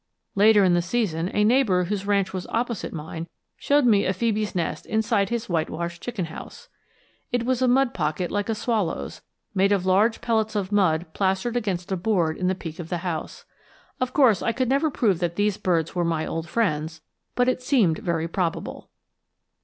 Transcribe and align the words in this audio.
Later 0.33 0.63
in 0.63 0.73
the 0.73 0.81
season, 0.81 1.29
a 1.31 1.43
neighbor 1.43 1.83
whose 1.83 2.07
ranch 2.07 2.33
was 2.33 2.47
opposite 2.47 2.91
mine 2.91 3.27
showed 3.55 3.85
me 3.85 4.03
a 4.07 4.13
phœbe's 4.15 4.55
nest 4.55 4.87
inside 4.87 5.29
his 5.29 5.47
whitewashed 5.47 6.01
chicken 6.01 6.25
house. 6.25 6.69
It 7.31 7.45
was 7.45 7.61
a 7.61 7.67
mud 7.67 7.93
pocket 7.93 8.31
like 8.31 8.49
a 8.49 8.55
swallow's, 8.55 9.21
made 9.53 9.71
of 9.71 9.85
large 9.85 10.19
pellets 10.19 10.55
of 10.55 10.71
mud 10.71 11.05
plastered 11.13 11.55
against 11.55 11.91
a 11.91 11.97
board 11.97 12.35
in 12.35 12.47
the 12.47 12.55
peak 12.55 12.79
of 12.79 12.89
the 12.89 13.05
house. 13.13 13.45
Of 13.99 14.11
course 14.11 14.41
I 14.41 14.53
could 14.53 14.69
never 14.69 14.89
prove 14.89 15.19
that 15.19 15.35
these 15.35 15.57
birds 15.59 15.93
were 15.93 16.03
my 16.03 16.25
old 16.25 16.49
friends, 16.49 17.01
but 17.35 17.47
it 17.47 17.61
seemed 17.61 17.99
very 17.99 18.27
probable. 18.27 18.89